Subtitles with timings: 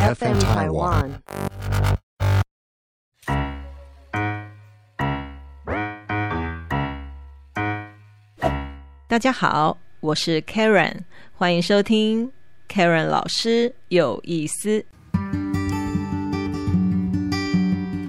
[0.00, 1.10] FM Taiwan。
[9.06, 11.00] 大家好，我是 Karen，
[11.34, 12.32] 欢迎收听
[12.66, 14.82] Karen 老师有意思。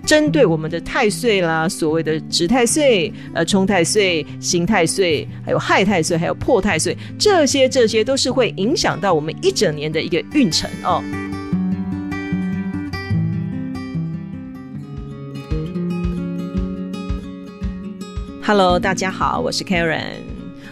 [0.07, 11.03] 针对我们的太岁啦，所谓的值太岁、呃冲太岁、刑太岁，还有害太岁，还有破太岁，这些这些都是会影响到我们一整年的一个运程哦。
[18.53, 20.17] Hello，大家好，我是 Karen。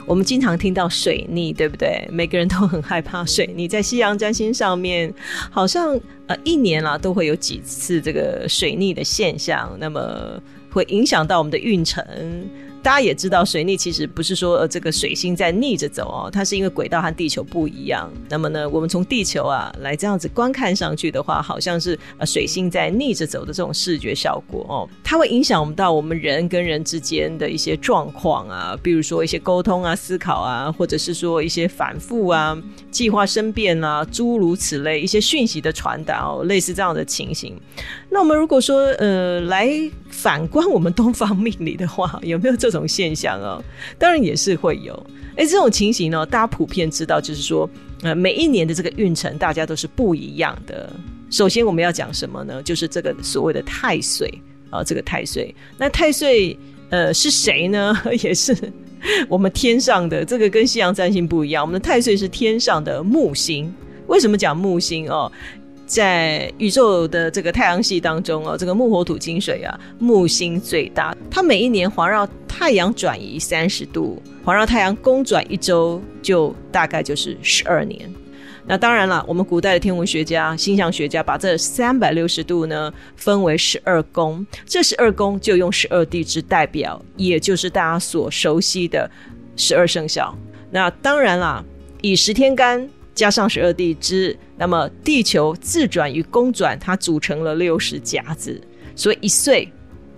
[0.05, 2.05] 我们经常听到水逆，对不对？
[2.11, 3.69] 每个人都很害怕水逆。
[3.69, 5.13] 在西洋占星上面，
[5.49, 5.97] 好像
[6.27, 10.37] 呃一年啦都会有几次这个水逆的现象，那么
[10.69, 12.05] 会影响到我们的运程。
[12.81, 18.09] 大家也知道，水逆其实不是说呃这个水星在逆着走哦，它是因为轨道和地球不一样。
[18.29, 32.57] 那么呢，我们从地球啊来这样子观看上去的话，好像是呃水星在逆着走的这种视觉效果哦，它会影响我们到我们人跟人之间的一些状况啊，比如说一些沟通啊、思考啊，或者是说一些反复啊、
[32.89, 37.59] 计划生变啊，诸如此类一些讯息的传达哦，类似这样的情形。
[38.09, 39.69] 那我们如果说呃来
[40.09, 43.63] 反观我们东方命理的话，有没有这种现象哦？
[43.97, 44.93] 当然也是会有。
[45.37, 47.69] 哎，这种情形呢，大家普遍知道，就是说
[48.01, 50.91] 呃每一年的这个运程，大家都是不一样的。
[51.29, 52.61] 首先我们要讲什么呢？
[52.63, 54.29] 就是这个所谓的太岁
[54.69, 55.53] 啊，这个太岁。
[55.77, 56.57] 那太岁
[56.89, 57.95] 呃是谁呢？
[58.23, 58.57] 也是
[59.29, 63.73] 我们天上的这个跟西洋占星不一样，我们的太岁是天上的木星。
[64.07, 65.31] 为什么讲木星哦？
[65.89, 71.17] 在宇宙的这个太阳系当中哦，这个木火土金水啊，木星最大。
[71.31, 78.07] 它每一年环绕太阳转移三十度，环绕太阳公转一周，就大概就是十二年。
[78.67, 89.09] 那当然了，我们古代的天文学家、星象学家把这三百六十度呢分为十二宫，这十二宫就用十二地支代表，也就是大家所熟悉的
[89.55, 90.37] 十二生肖。
[90.69, 91.65] 那当然啦，
[92.01, 92.87] 以十天干。
[93.19, 98.61] 加上十二地支，那么地球自转与公转，它组成了六十甲子，
[98.95, 99.69] 所以一岁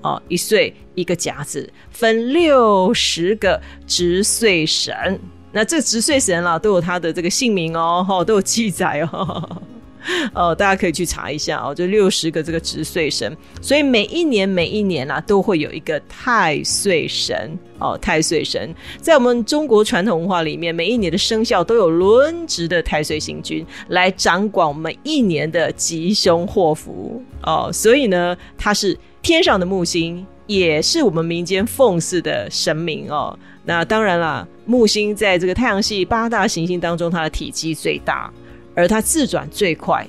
[0.04, 5.20] 哦，一岁一个甲子，分六十个值岁神。
[5.52, 9.64] 那这值岁神啦，都有他的这个姓名哦，哈，都有记载哦。
[10.34, 33.38] 哦，大家可以去查一下哦，就六十个这个值岁神，所以每一年每一年啊，都会有一个太岁神哦，太岁神在我们中国传统文化里面，每一年的生肖都有轮值的太岁星君来掌管我们一年的吉凶祸福哦，所以呢，它是天上的木星，也是我们民间奉祀的神明哦。
[33.64, 38.32] 那当然啦，木星在这个太阳系八大行星当中，它的体积最大。
[38.76, 40.08] 而它自转最快，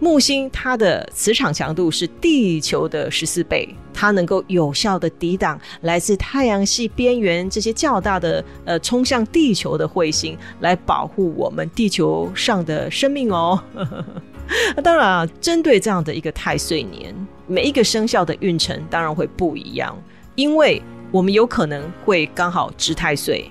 [0.00, 13.62] 木星它的磁场强度是地球的十四倍，它能够有效的抵挡来自太阳系边缘这些较大的呃冲向地球的彗星，来保护我们地球上的生命哦。
[14.76, 17.14] 那 当然啊，针对这样的一个太岁年，
[17.46, 19.96] 每一个生肖的运程当然会不一样，
[20.34, 23.50] 因为我们有可能会刚好值太岁。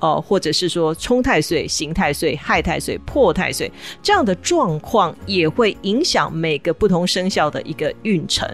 [0.00, 3.70] 哦，或者是说冲太岁、刑太岁、害太岁、破太岁
[4.02, 8.48] 这样的状况，也会影响每个不同生肖的一个运程。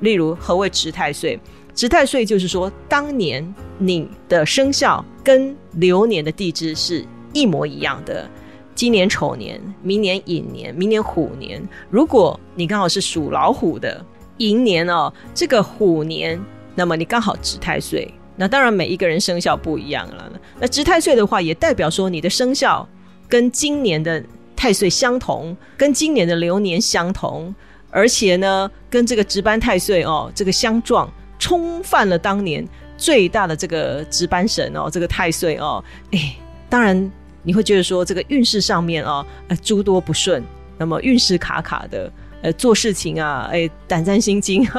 [0.00, 1.38] 例如，何谓值太岁？
[1.74, 8.28] 值太岁就是说，当年你的生肖跟流年的地支是一模一样的。
[8.76, 11.62] 今年丑年，明年寅年，明年虎年。
[11.90, 14.04] 如果你刚好是属老虎的
[14.38, 16.40] 寅年哦，这个虎年，
[16.74, 18.12] 那么你刚好值太岁。
[18.36, 20.32] 那当然，每一个人生肖不一样了。
[20.58, 22.86] 那值太岁的话，也代表说你的生肖
[23.28, 24.22] 跟今年的
[24.56, 27.54] 太岁相同，跟今年的流年相同，
[27.90, 31.08] 而且呢，跟这个值班太岁哦，这个相撞，
[31.38, 35.82] 冲犯了当年最大的这个值班神哦，这个太岁哦。
[36.10, 36.36] 哎，
[36.68, 37.10] 当然
[37.42, 40.42] 你会觉得说，这个运势上面哦，呃，诸多不顺，
[40.76, 42.10] 那么运势卡卡的，
[42.42, 44.66] 呃，做事情啊，哎，胆战心惊。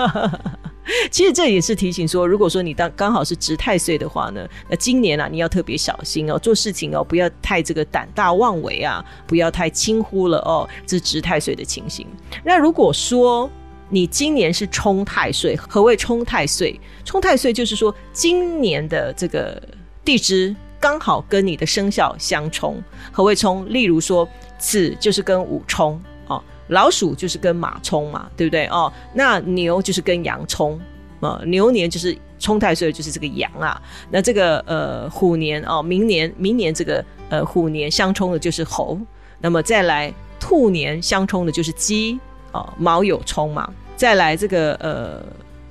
[1.10, 12.06] 其实这也是提醒说，如果说你当刚好是值太岁的话呢，那今年啊你要特别小心哦，做事情哦不要太这个胆大妄为啊，不要太轻忽了哦，这值太岁的情形。
[12.44, 13.50] 那如果说
[13.90, 16.80] 你今年是冲太岁，何谓冲太岁？
[17.04, 19.62] 冲太岁就是说今年的这个
[20.04, 22.82] 地支刚好跟你的生肖相冲。
[23.12, 23.66] 何谓冲？
[23.72, 24.28] 例如说
[24.58, 26.02] 子就是跟午冲。
[26.27, 28.92] 哦老鼠就是跟马冲嘛，对不对哦？
[29.13, 30.80] 那牛就是跟羊冲
[31.19, 33.80] 啊，牛年就是冲太岁，就是这个羊啊。
[34.10, 39.00] 那这个呃虎年哦，明年明年这个呃虎年相冲的就是猴。
[39.39, 42.19] 那么再来兔年相冲的就是鸡
[42.51, 43.72] 哦，卯酉冲嘛。
[43.95, 45.24] 再来这个呃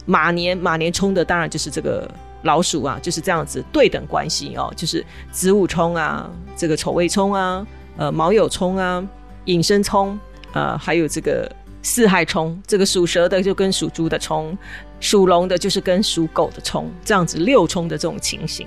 [0.07, 2.09] 马年，马年冲的当然就是这个
[2.43, 7.67] 老鼠啊，就是这样子对等关系哦，就是子午冲啊，这个丑未冲啊，
[7.97, 9.07] 呃卯酉冲啊，
[9.47, 10.19] 寅申冲，
[10.55, 11.49] 呃还有这个
[11.83, 14.57] 四害冲，这个属蛇的就跟属猪的冲，
[14.99, 18.67] 属龙的就是跟属狗的冲，这样子六冲的这种情形，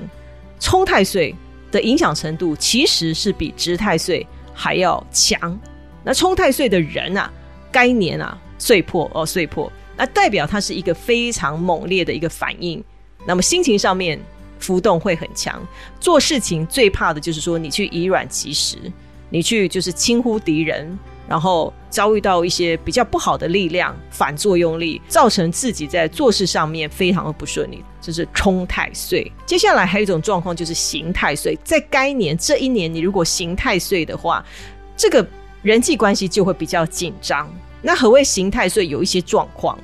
[0.59, 1.35] 冲太岁
[1.71, 5.59] 的影响程度其实是比值太岁还要强。
[6.03, 7.33] 那冲太岁的人啊，
[7.71, 8.37] 该年啊。
[8.59, 12.83] 碎破哦，碎破，那代表它是一个非常猛烈的一个反应。
[13.23, 14.19] 那么心情上面
[14.57, 15.61] 浮动会很强，
[15.99, 18.79] 做事情最怕的就是说你去以软击石，
[19.29, 29.31] 你去就是轻忽敌人，然后遭遇到一些比较不好的力量反作用力，造成自己在做事上面非常的不顺利，这是冲太岁。
[29.45, 34.45] 接下来还有一种状况就是刑太岁，在该年这一年，你如果刑太岁的话，
[34.95, 35.25] 这个
[35.61, 37.51] 人际关系就会比较紧张。
[37.81, 38.87] 那何谓刑太岁？
[38.87, 39.77] 有一些状况，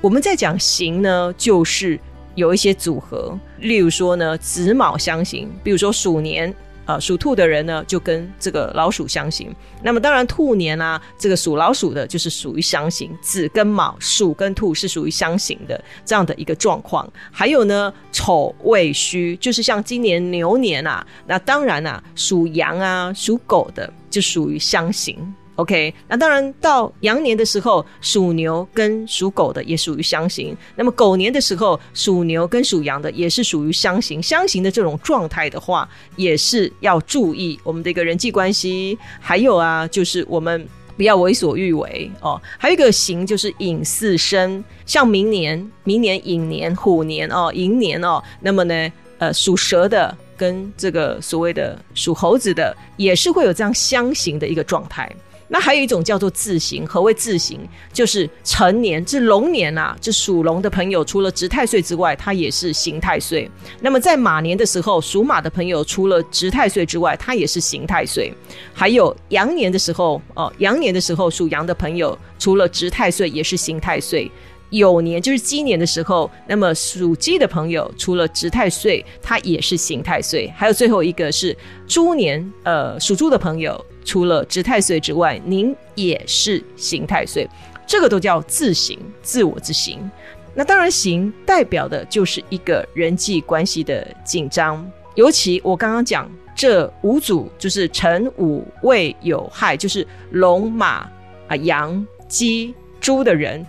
[0.00, 1.98] 我们在讲刑呢，就是
[2.34, 6.52] 有一些组合，例如说呢，子卯相刑，比如说鼠年
[6.86, 9.54] 呃，属兔的人呢，就跟这个老鼠相刑。
[9.82, 13.10] 那么当然，兔年啊，这个属老鼠的，就是属于相刑。
[13.20, 17.06] 子跟卯，鼠跟兔是属于相刑的这样的一个状况。
[17.30, 25.34] 还有呢，丑未戌，就是像今年牛年啊，那当然啊，属羊啊，属狗的就属于相刑。
[25.56, 30.54] OK，那当然到羊年的时候，属牛跟属狗的也属于相刑。
[30.76, 34.22] 那么狗年的时候，属牛跟属羊的也是属于相刑。
[34.22, 38.98] 相刑的这种状态的话，也是要注意我们的一个人际关系。
[39.18, 42.38] 还有啊，就是我们不要为所欲为哦。
[42.58, 55.10] 还有一个刑就是寅巳申，像明年、明年寅年、虎年哦、寅年哦，那么呢，呃，属蛇的跟这个所谓的属猴子的，也是会有这样相刑的一个状态。
[55.48, 57.60] 那还有一种叫做自刑，何谓自刑？
[57.92, 63.48] 就是成年，这龙年啊，这属龙的朋友，除了值太岁之外，他也是刑太岁。
[63.80, 68.32] 那么在马年的时候，属马的朋友，除了值太岁之外，他也是刑太岁。
[68.74, 74.30] 还有羊年的时候，哦，羊年的时候，属羊的朋友，除了值太岁，也是刑太岁。
[74.72, 80.52] 酉年就是鸡年的时候，那么属鸡的朋友，除了值太岁，他也是刑太岁。
[80.56, 81.56] 还有最后一个是
[81.86, 83.82] 猪年，呃，属猪的朋友。
[84.06, 87.46] 除了值太岁之外，您也是刑太岁，
[87.86, 90.08] 这个都叫自刑，自我之刑。
[90.54, 94.88] 那当然，刑代表的就是一个人际关系的紧张。
[95.16, 101.10] 尤其我刚刚讲这五组，就是辰午未酉亥，就是龙马
[101.48, 103.66] 啊羊鸡猪的人。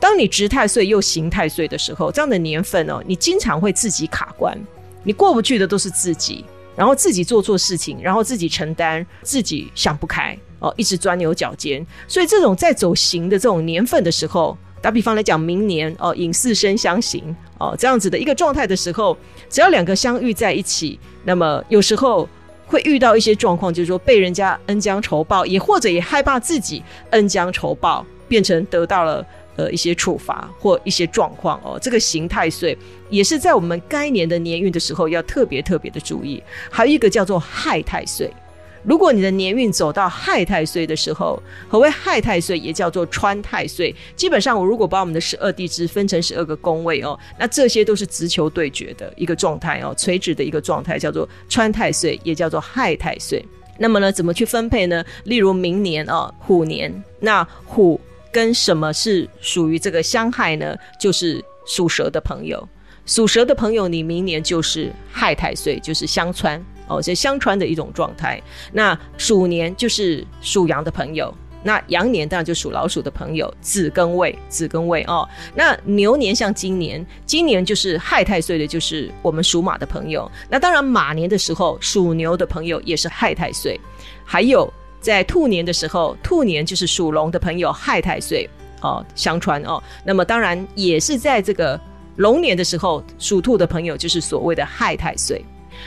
[0.00, 4.58] 当你值太岁又刑太岁的时候，这样的年份哦，你经常会自己卡关，
[5.04, 6.44] 你过不去的都是自己。
[6.78, 11.84] 然后自己做错事情，然后自己承担，自己想不开哦，一直钻牛角尖。
[12.06, 19.18] 所以这种在走行的这种年份的时候，打比方来讲，明年哦，引四生相刑哦，这样子的一个状态的时候，
[19.50, 22.28] 只要两个相遇在一起，那么有时候
[22.68, 26.80] 会遇到一些状况，就是说被人家恩将仇报，也或者也害怕自己
[27.10, 29.26] 恩将仇报，变成得到了。
[29.58, 32.78] 呃，一些处罚或一些状况哦，这个刑太岁
[33.10, 36.40] 也是在我们该年的年运的时候要特别特别的注意。
[36.70, 38.32] 还有一个叫做害太岁，
[38.84, 42.56] 如果你的年运走到害太岁的时候，何谓害太岁？
[42.56, 43.92] 也叫做穿太岁。
[44.14, 53.44] 基本上，我如果把我们的十二地支分成十二个宫位哦，那这些都是直球对决的一个状态哦，垂直的一个状态叫做穿太岁，也叫做害太岁。
[53.76, 55.04] 那么呢，怎么去分配呢？
[55.24, 58.00] 例如明年哦，虎年，那虎。
[58.32, 60.76] 跟什么是属于这个相害呢？
[61.00, 62.66] 就是属蛇的朋友，
[63.06, 68.40] 属蛇的朋友，你明年就是亥太岁，就是相穿哦，这相穿的一种状态。
[68.72, 75.28] 那鼠年就是属羊的朋友，那羊年当然就属老鼠的朋友，子庚未，子庚未哦。
[75.54, 80.30] 那牛年像今年，今年就是亥太岁的，就是我们属马的朋友。
[80.48, 83.80] 那当然马年的时候，属牛的朋友也是亥太岁，
[84.24, 84.72] 还有。
[85.00, 88.48] 在兔年的时候，兔年就是属龙的朋友亥太岁
[88.80, 89.82] 哦，相传哦。
[90.04, 91.80] 那么当然也是在这个
[92.16, 95.44] 龙年的时候，属兔的朋友就是所谓的亥太岁。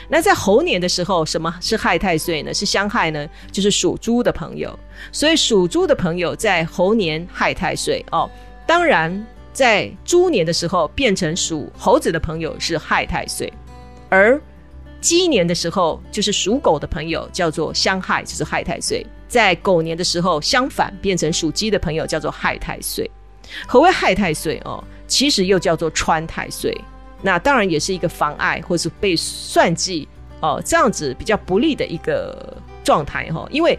[0.08, 2.54] 那在猴年的时候，什么是亥太岁呢？
[2.54, 3.28] 是相害呢？
[3.50, 4.76] 就是属猪的朋友。
[5.12, 8.28] 所以属猪的朋友在猴年亥太岁哦。
[8.66, 13.52] 当然在猪年的时候，变成属猴子的朋友是亥太岁，
[14.08, 14.40] 而。
[15.02, 23.10] 鸡年的时候，就是属狗的朋友叫做相害，就是害太岁；在狗年的时候，相反变成属鸡的朋友叫做害太岁。
[23.66, 24.82] 何谓害太岁哦？
[25.08, 26.72] 其实又叫做穿太岁。
[27.20, 30.08] 那当然也是一个妨碍或是被算计
[30.40, 33.46] 哦，这样子比较不利的一个状态哈。
[33.50, 33.78] 因为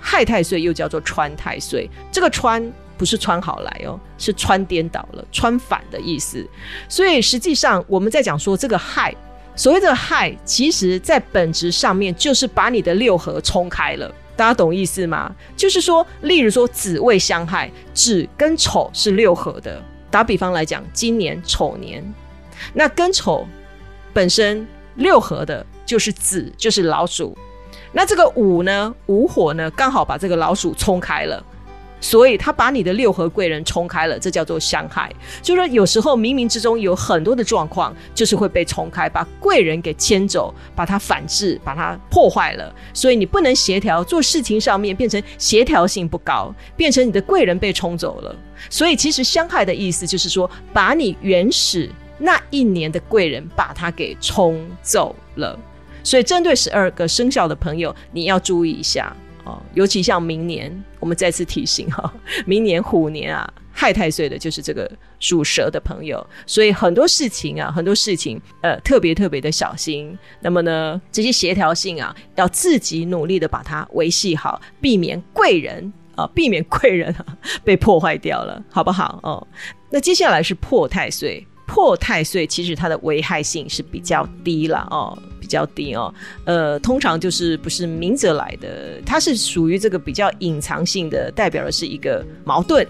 [0.00, 6.44] 害太岁又叫做穿太岁，这个穿不是穿好来哦，是穿颠倒了，穿反的意思。
[6.88, 9.14] 所以实际上我们在讲说这个害，
[9.56, 14.12] 所谓的亥，其实在本质上面就是把你的六合冲开了。
[14.36, 15.32] 大家懂意思吗？
[15.56, 19.80] 就是说，例如说子未相害，子跟丑是六合的。
[20.10, 22.02] 打比方来讲，今年丑年，
[22.72, 23.46] 那跟丑
[24.12, 27.36] 本身六合的就是子，就是老鼠。
[27.92, 31.44] 那这个午呢，午火呢，刚好把这个老鼠冲开了。
[32.04, 35.10] 所以他把你的六合贵人冲开了，这叫做相害。
[35.40, 42.70] 就是说，有时候冥冥之中有很多的状况，就是会被冲开，把贵人给牵走，把它反制，把它破坏了。
[42.92, 48.36] 所以你不能协调，做事情上面变成协调性不高，变成你的贵人被冲走了。
[48.68, 55.58] 所以其实相害的意思就是说，把你原始那一年的贵人把它给冲走了。
[56.02, 59.16] 所以针对十二个生肖的朋友，你要注意一下。
[59.44, 62.12] 哦，尤其像明年，我们再次提醒哈，
[62.46, 70.16] 明年虎年啊，害太岁的就是这个属蛇的朋友，所以很多事情啊，很多事情呃，特别特别的小心。
[70.40, 77.26] 那么呢，这些协调性啊，要自己努力的把它维系好，避免贵人啊，避免贵人啊
[77.64, 79.20] 被破坏掉了，好不好？
[79.22, 79.46] 哦，
[79.90, 81.46] 那接下来是破太岁。
[81.66, 86.12] 破太岁其实它的危害性是比较低了哦，比较低哦。
[86.46, 92.86] 呃，通常就是不是明着来的，它是属于这个比较隐藏性的，代表的是一个矛盾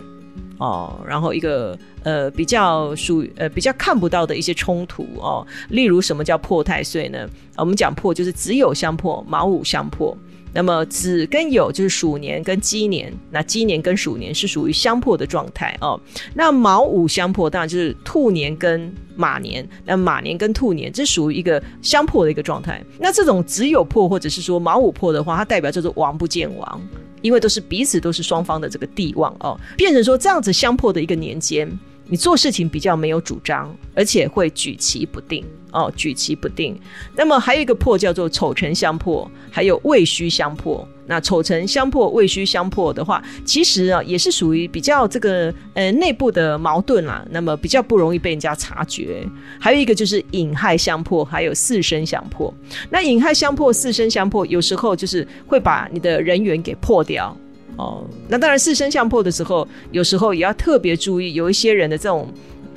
[0.59, 5.45] 哦，然后一个呃比较属呃比较看不到的一些冲突哦。
[5.71, 7.29] 例如什么叫破太岁呢？
[7.57, 10.17] 我们讲破就是子有相破，卯午相破。
[10.55, 16.01] 那么子跟酉就是鼠年跟鸡年，那鸡年跟鼠年是属于相破的状态哦。
[16.33, 22.83] 那卯午相破，当然就是兔年跟马年，那马年跟兔年，这属于一个相破的一个状态。
[23.01, 26.81] 那这种子酉破或者是说卯午破的话，它代表叫做王不见王，
[27.21, 31.69] 因为都是彼此都是双方的这个地旺哦，变成说这样子相破的一个年间。
[32.07, 36.79] 你做事情比较没有主张，而且会举棋不定哦，举棋不定。
[37.17, 40.87] 那么还有一个破叫做丑辰相破，还有未戌相破。
[41.07, 47.23] 那丑辰相破、未戌相破的话，其实啊也是属于比较这个呃内部的矛盾啦。
[47.31, 49.23] 那么比较不容易被人家察觉。
[49.59, 52.53] 还有一个就是隐害相破，还有四身相破。
[52.89, 57.37] 那隐害相破、四身相破，有时候就是会把你的人缘给破掉。
[57.77, 62.29] 哦，那当然四声相破的时候，有时候也要特别注意，有一些人的这种。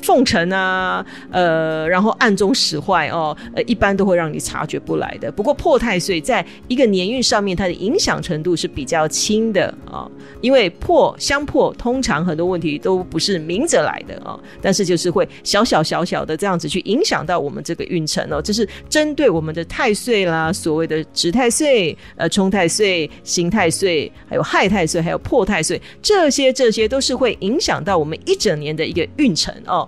[0.01, 5.31] 奉承啊，呃，然后暗中使坏哦，呃，一般都会让你察觉不来的。
[5.31, 10.09] 不过破太岁在一个年运上面，它的影响程度是比较轻的啊，
[10.41, 18.41] 因为破相破，通常很多问题都不是明着来的啊，但是就是会小小小小的这样子去影响到我们这个运程哦。
[18.41, 29.86] 这是针对我们的太岁啦，所谓的值太岁、呃冲太岁、刑太岁，还有害太岁，还有破太岁，这些这些都是会影响到我们一整年的一个运程哦。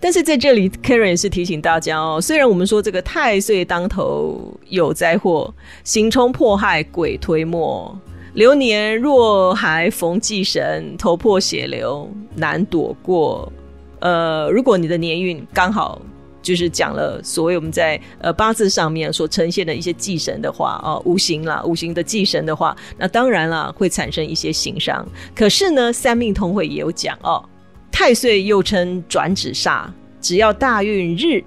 [0.00, 2.20] 但是在这里，Karen 也是提醒大家哦。
[2.20, 5.52] 虽然我们说这个太岁当头有灾祸，
[5.82, 7.98] 行冲迫害鬼推磨，
[8.34, 13.52] 流年若还逢忌神，头破血流难躲过。
[14.00, 16.00] 呃，如果你的年运刚好
[16.40, 25.04] 就是讲了所谓我们在呃八字上面所呈现的一些忌神的话哦，五行啦，五行的忌神的话，那当然了会产生一些形伤。
[25.34, 27.44] 可是呢，三命通会也有讲哦。
[27.90, 29.86] 太岁又称转子煞，
[30.20, 31.42] 只要大运日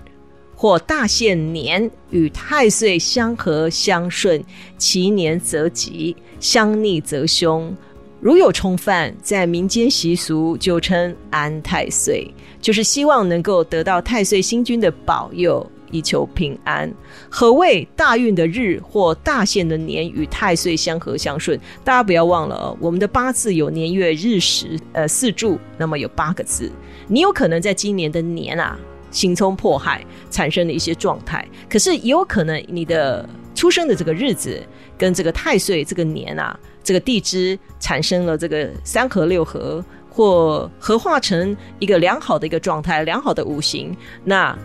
[0.56, 4.44] 或大限年与太岁相合相顺，
[4.78, 7.76] 其年则吉，相逆则凶。
[8.20, 12.32] 如有冲犯，在民间习俗就称安太岁，
[12.62, 15.66] 就是希望能够得到太岁星君的保佑。
[15.92, 16.92] 以求平安。
[17.30, 21.60] 何谓大运的日或大限的年与太岁相合相顺？
[21.84, 26.72] 大家不要忘了，我们的八字有年月日时，呃，四柱，那么有八个字。
[27.08, 28.80] 你有可能在今年的年啊，
[29.12, 34.62] 行冲破害产生的一些状态，可是也有可能你的出生的这个日子
[34.98, 44.58] 跟这个太岁这个年啊，这个地支产生了这个三合六合，或合化成一个良好的一个状态，良好的五行，那。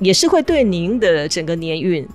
[0.00, 2.06] 也是会对您的整个年运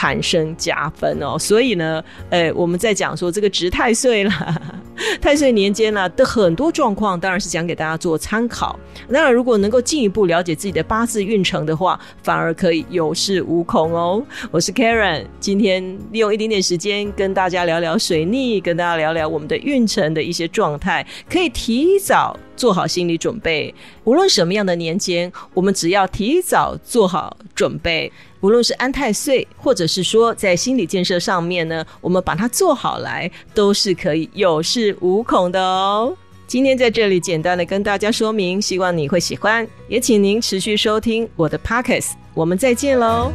[0.00, 4.32] 产生加分哦，所以呢，诶，我们在讲说这个值太岁了，
[5.20, 8.80] 太岁年间呢的很多状况，当然是讲给大家做参考。
[9.08, 14.22] 那，如果能够进一步了解自己的八字运程的话，反而可以有恃无恐哦。
[14.50, 22.34] 我是 Karen，今天利用一点点时间跟大家聊聊水逆，跟大家聊聊我们的运程的一些状态，可以提早。
[22.56, 36.16] 做好心理准备，无论什么样的年间，我们只要提早做好准备，无论是安太岁，或者是说在心理建设上面呢，我们把它做好来，都是可以有恃无恐的哦。
[36.46, 43.30] 今天在这里简单的跟大家说明，希望你会喜欢，也请您持续收听我的 Pockets，我们再见喽。